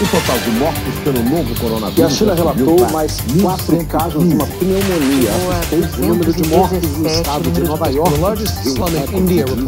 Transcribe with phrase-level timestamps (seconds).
[0.00, 1.98] O total de mortes pelo novo coronavírus.
[1.98, 5.30] E a China relatou mais quatro casos de uma pneumonia.
[5.98, 8.14] O número de mortes no estado de Nova York.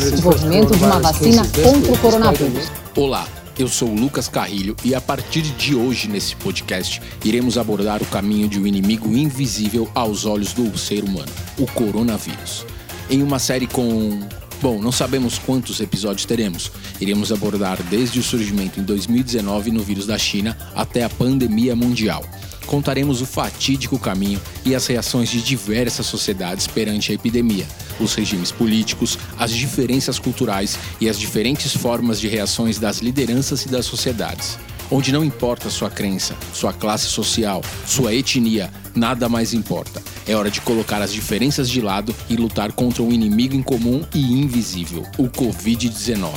[0.00, 2.72] Desenvolvimento de uma vacina contra o coronavírus.
[2.96, 3.28] Olá.
[3.58, 8.06] Eu sou o Lucas Carrilho e a partir de hoje nesse podcast iremos abordar o
[8.06, 12.64] caminho de um inimigo invisível aos olhos do ser humano, o coronavírus.
[13.10, 14.18] Em uma série com
[14.60, 16.70] Bom, não sabemos quantos episódios teremos.
[17.00, 22.24] Iremos abordar desde o surgimento em 2019 no vírus da China até a pandemia mundial.
[22.66, 27.66] Contaremos o fatídico caminho e as reações de diversas sociedades perante a epidemia,
[28.00, 33.68] os regimes políticos, as diferenças culturais e as diferentes formas de reações das lideranças e
[33.68, 34.58] das sociedades
[34.90, 40.02] onde não importa sua crença, sua classe social, sua etnia, nada mais importa.
[40.26, 44.02] É hora de colocar as diferenças de lado e lutar contra um inimigo em comum
[44.14, 46.30] e invisível, o Covid-19.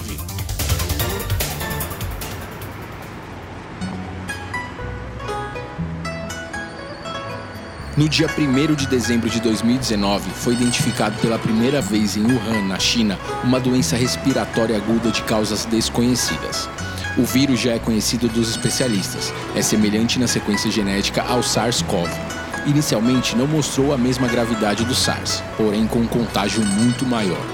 [7.96, 12.78] No dia 1 de dezembro de 2019, foi identificado pela primeira vez em Wuhan, na
[12.78, 16.70] China, uma doença respiratória aguda de causas desconhecidas.
[17.18, 19.34] O vírus já é conhecido dos especialistas.
[19.56, 22.37] É semelhante na sequência genética ao SARS-CoV.
[22.66, 27.46] Inicialmente não mostrou a mesma gravidade do SARS, porém com um contágio muito maior.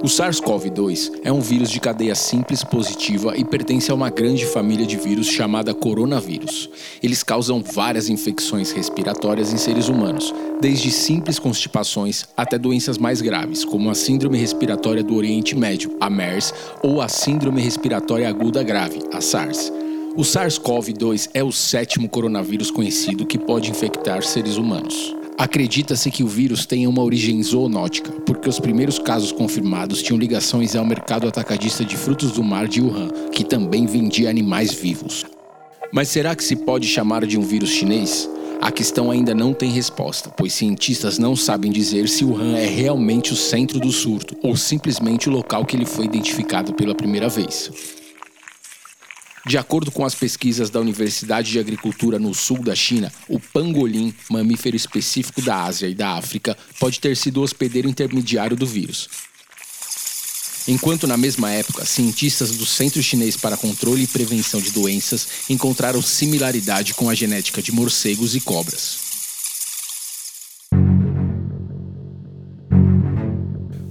[0.00, 4.86] O SARS-CoV-2 é um vírus de cadeia simples positiva e pertence a uma grande família
[4.86, 6.70] de vírus chamada coronavírus.
[7.02, 13.64] Eles causam várias infecções respiratórias em seres humanos, desde simples constipações até doenças mais graves,
[13.64, 19.00] como a Síndrome Respiratória do Oriente Médio, a MERS, ou a Síndrome Respiratória Aguda Grave,
[19.12, 19.72] a SARS.
[20.18, 25.14] O SARS-CoV-2 é o sétimo coronavírus conhecido que pode infectar seres humanos.
[25.38, 30.74] Acredita-se que o vírus tenha uma origem zoonótica, porque os primeiros casos confirmados tinham ligações
[30.74, 35.24] ao mercado atacadista de frutos do mar de Wuhan, que também vendia animais vivos.
[35.92, 38.28] Mas será que se pode chamar de um vírus chinês?
[38.60, 43.32] A questão ainda não tem resposta, pois cientistas não sabem dizer se Wuhan é realmente
[43.32, 47.97] o centro do surto ou simplesmente o local que ele foi identificado pela primeira vez.
[49.48, 54.12] De acordo com as pesquisas da Universidade de Agricultura no sul da China, o pangolim,
[54.28, 59.08] mamífero específico da Ásia e da África, pode ter sido o hospedeiro intermediário do vírus.
[60.68, 66.02] Enquanto na mesma época, cientistas do Centro Chinês para Controle e Prevenção de Doenças encontraram
[66.02, 69.07] similaridade com a genética de morcegos e cobras.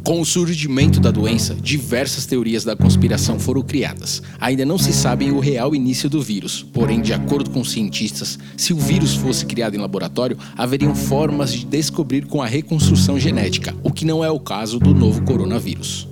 [0.07, 4.23] Com o surgimento da doença, diversas teorias da conspiração foram criadas.
[4.39, 8.71] Ainda não se sabe o real início do vírus, porém, de acordo com cientistas, se
[8.71, 13.91] o vírus fosse criado em laboratório, haveriam formas de descobrir com a reconstrução genética, o
[13.91, 16.07] que não é o caso do novo coronavírus.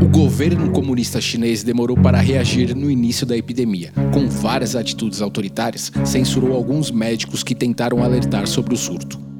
[0.00, 3.92] O governo comunista chinês demorou para reagir no início da epidemia.
[4.12, 9.31] Com várias atitudes autoritárias, censurou alguns médicos que tentaram alertar sobre o surto.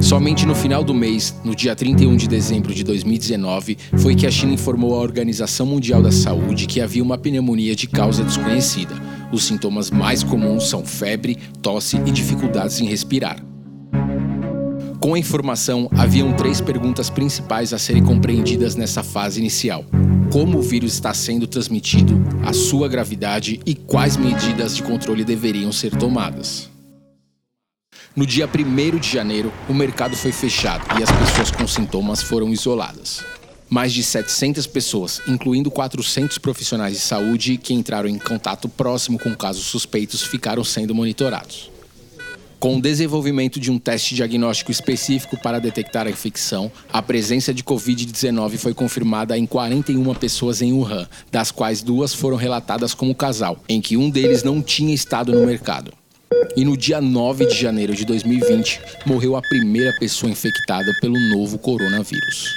[0.00, 4.30] Somente no final do mês, no dia 31 de dezembro de 2019, foi que a
[4.30, 8.94] China informou à Organização Mundial da Saúde que havia uma pneumonia de causa desconhecida.
[9.32, 13.44] Os sintomas mais comuns são febre, tosse e dificuldades em respirar.
[15.00, 19.84] Com a informação, haviam três perguntas principais a serem compreendidas nessa fase inicial:
[20.32, 25.72] como o vírus está sendo transmitido, a sua gravidade e quais medidas de controle deveriam
[25.72, 26.77] ser tomadas.
[28.18, 32.52] No dia 1 de janeiro, o mercado foi fechado e as pessoas com sintomas foram
[32.52, 33.24] isoladas.
[33.70, 39.36] Mais de 700 pessoas, incluindo 400 profissionais de saúde que entraram em contato próximo com
[39.36, 41.70] casos suspeitos, ficaram sendo monitorados.
[42.58, 47.62] Com o desenvolvimento de um teste diagnóstico específico para detectar a infecção, a presença de
[47.62, 53.62] Covid-19 foi confirmada em 41 pessoas em Wuhan, das quais duas foram relatadas como casal,
[53.68, 55.92] em que um deles não tinha estado no mercado.
[56.58, 61.56] E no dia 9 de janeiro de 2020, morreu a primeira pessoa infectada pelo novo
[61.56, 62.52] coronavírus.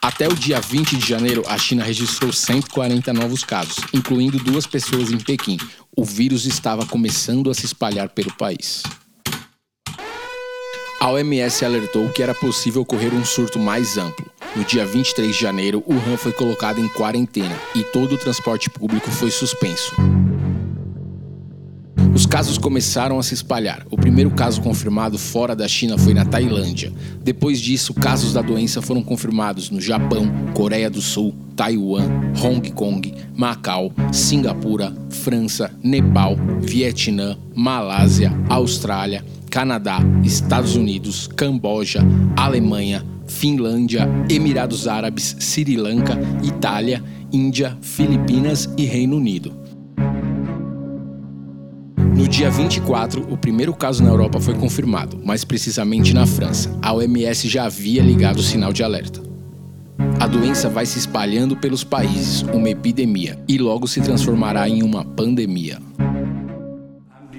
[0.00, 5.12] Até o dia 20 de janeiro, a China registrou 140 novos casos, incluindo duas pessoas
[5.12, 5.58] em Pequim.
[5.94, 8.82] O vírus estava começando a se espalhar pelo país.
[10.98, 14.32] A OMS alertou que era possível ocorrer um surto mais amplo.
[14.56, 19.10] No dia 23 de janeiro, Wuhan foi colocado em quarentena e todo o transporte público
[19.10, 19.92] foi suspenso.
[22.14, 23.84] Os casos começaram a se espalhar.
[23.90, 26.92] O primeiro caso confirmado fora da China foi na Tailândia.
[27.20, 32.08] Depois disso, casos da doença foram confirmados no Japão, Coreia do Sul, Taiwan,
[32.40, 42.00] Hong Kong, Macau, Singapura, França, Nepal, Vietnã, Malásia, Austrália, Canadá, Estados Unidos, Camboja,
[42.36, 43.04] Alemanha,
[43.44, 49.54] Finlândia, Emirados Árabes, Sri Lanka, Itália, Índia, Filipinas e Reino Unido.
[52.16, 56.74] No dia 24, o primeiro caso na Europa foi confirmado, mais precisamente na França.
[56.80, 59.20] A OMS já havia ligado o sinal de alerta.
[60.18, 65.04] A doença vai se espalhando pelos países, uma epidemia, e logo se transformará em uma
[65.04, 65.78] pandemia.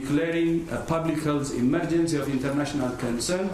[0.06, 3.50] declaring a public health emergency of international concern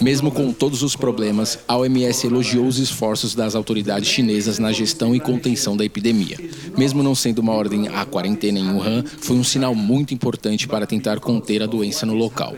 [0.00, 5.14] mesmo com todos os problemas, a OMS elogiou os esforços das autoridades chinesas na gestão
[5.14, 6.36] e contenção da epidemia.
[6.76, 10.86] Mesmo não sendo uma ordem à quarentena em Wuhan, foi um sinal muito importante para
[10.86, 12.54] tentar conter a doença no local.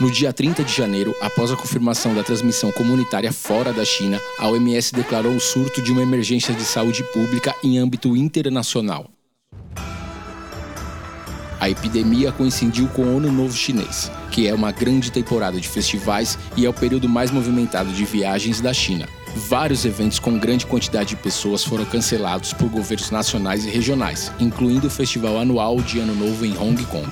[0.00, 4.48] No dia 30 de janeiro, após a confirmação da transmissão comunitária fora da China, a
[4.48, 9.10] OMS declarou o surto de uma emergência de saúde pública em âmbito internacional.
[11.68, 16.38] A epidemia coincidiu com o Ano Novo Chinês, que é uma grande temporada de festivais
[16.56, 19.06] e é o período mais movimentado de viagens da China.
[19.36, 24.86] Vários eventos com grande quantidade de pessoas foram cancelados por governos nacionais e regionais, incluindo
[24.86, 27.06] o festival anual de Ano Novo em Hong Kong.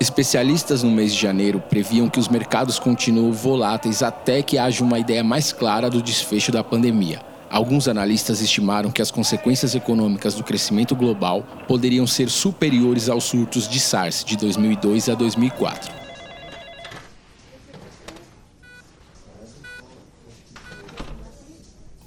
[0.00, 4.98] Especialistas no mês de janeiro previam que os mercados continuam voláteis até que haja uma
[4.98, 7.20] ideia mais clara do desfecho da pandemia.
[7.52, 13.68] Alguns analistas estimaram que as consequências econômicas do crescimento global poderiam ser superiores aos surtos
[13.68, 16.01] de SARS de 2002 a 2004.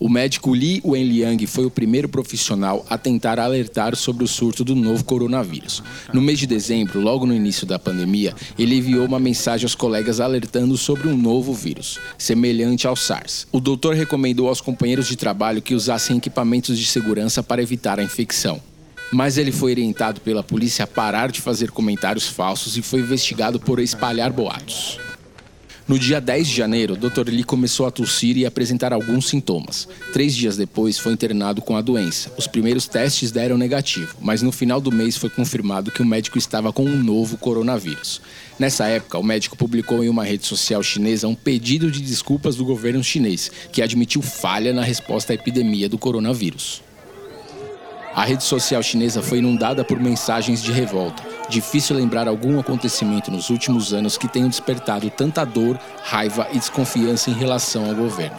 [0.06, 4.76] O médico Li Wenliang foi o primeiro profissional a tentar alertar sobre o surto do
[4.76, 5.82] novo coronavírus.
[6.14, 10.20] No mês de dezembro, logo no início da pandemia, ele enviou uma mensagem aos colegas
[10.20, 13.48] alertando sobre um novo vírus, semelhante ao SARS.
[13.52, 18.04] O doutor recomendou aos companheiros de trabalho que usassem equipamentos de segurança para evitar a
[18.04, 18.62] infecção
[19.12, 23.60] mas ele foi orientado pela polícia a parar de fazer comentários falsos e foi investigado
[23.60, 25.00] por espalhar boatos.
[25.88, 27.30] No dia 10 de janeiro, Dr.
[27.30, 29.88] Lee começou a tossir e apresentar alguns sintomas.
[30.12, 32.32] Três dias depois, foi internado com a doença.
[32.36, 36.40] Os primeiros testes deram negativo, mas no final do mês foi confirmado que o médico
[36.40, 38.20] estava com um novo coronavírus.
[38.58, 42.66] Nessa época, o médico publicou em uma rede social chinesa um pedido de desculpas do
[42.66, 46.82] governo chinês, que admitiu falha na resposta à epidemia do coronavírus.
[48.12, 53.50] A rede social chinesa foi inundada por mensagens de revolta Difícil lembrar algum acontecimento nos
[53.50, 58.38] últimos anos que tenham despertado tanta dor, raiva e desconfiança em relação ao governo.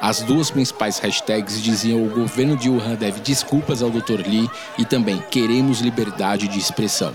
[0.00, 4.20] As duas principais hashtags diziam o governo de Wuhan deve desculpas ao Dr.
[4.26, 4.48] Li
[4.78, 7.12] e também queremos liberdade de expressão.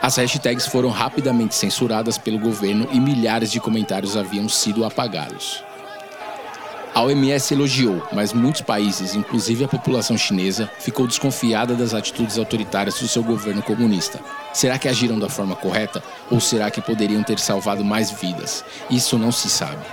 [0.00, 5.62] As hashtags foram rapidamente censuradas pelo governo e milhares de comentários haviam sido apagados.
[6.94, 13.00] A OMS elogiou, mas muitos países, inclusive a população chinesa, ficou desconfiada das atitudes autoritárias
[13.00, 14.20] do seu governo comunista.
[14.52, 16.00] Será que agiram da forma correta
[16.30, 18.64] ou será que poderiam ter salvado mais vidas?
[18.88, 19.84] Isso não se sabe.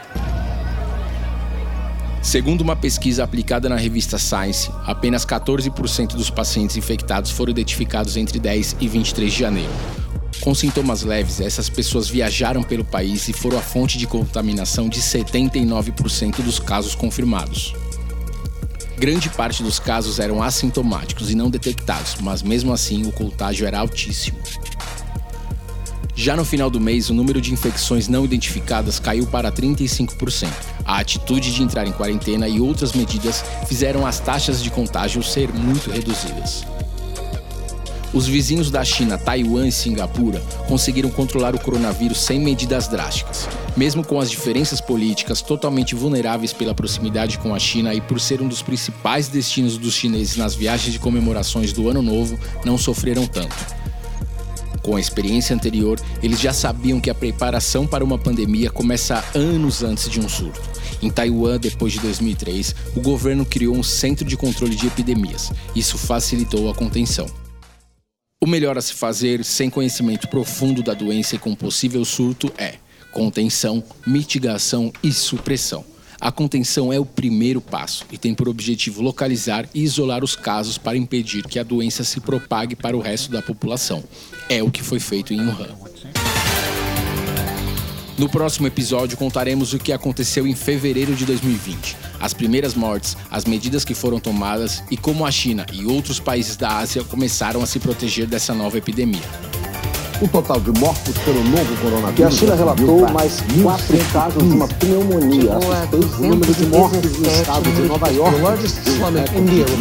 [2.21, 8.37] Segundo uma pesquisa aplicada na revista Science, apenas 14% dos pacientes infectados foram identificados entre
[8.37, 10.00] 10 e 23 de janeiro.
[10.41, 14.99] Com sintomas leves, essas pessoas viajaram pelo país e foram a fonte de contaminação de
[14.99, 17.75] 79% dos casos confirmados.
[18.97, 23.79] Grande parte dos casos eram assintomáticos e não detectados, mas mesmo assim o contágio era
[23.79, 24.39] altíssimo.
[26.15, 30.49] Já no final do mês, o número de infecções não identificadas caiu para 35%.
[30.83, 35.51] A atitude de entrar em quarentena e outras medidas fizeram as taxas de contágio ser
[35.53, 36.65] muito reduzidas.
[38.13, 43.47] Os vizinhos da China, Taiwan e Singapura, conseguiram controlar o coronavírus sem medidas drásticas.
[43.77, 48.41] Mesmo com as diferenças políticas totalmente vulneráveis pela proximidade com a China e por ser
[48.41, 53.25] um dos principais destinos dos chineses nas viagens de comemorações do Ano Novo, não sofreram
[53.25, 53.55] tanto.
[54.81, 59.83] Com a experiência anterior, eles já sabiam que a preparação para uma pandemia começa anos
[59.83, 60.61] antes de um surto.
[61.01, 65.49] Em Taiwan, depois de 2003, o governo criou um centro de controle de epidemias.
[65.73, 67.27] Isso facilitou a contenção.
[68.43, 72.73] O melhor a se fazer sem conhecimento profundo da doença e com possível surto é
[73.11, 75.85] contenção, mitigação e supressão.
[76.19, 80.75] A contenção é o primeiro passo e tem por objetivo localizar e isolar os casos
[80.75, 84.03] para impedir que a doença se propague para o resto da população.
[84.49, 85.75] É o que foi feito em Wuhan.
[88.17, 93.45] No próximo episódio contaremos o que aconteceu em fevereiro de 2020, as primeiras mortes, as
[93.45, 97.65] medidas que foram tomadas e como a China e outros países da Ásia começaram a
[97.65, 99.21] se proteger dessa nova epidemia.
[100.21, 102.19] O total de mortos pelo novo coronavírus.
[102.19, 105.41] E a China relatou mais quatro casos de uma pneumonia.
[105.41, 108.37] Chegou a Assustei o número de mortos no 217 estado de Nova York.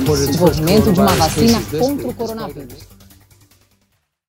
[0.07, 3.00] First Desenvolvimento de uma vacina contra o coronavírus.